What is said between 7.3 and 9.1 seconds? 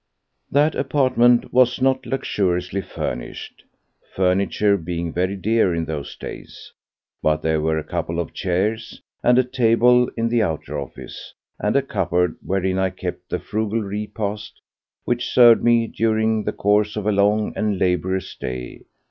there were a couple of chairs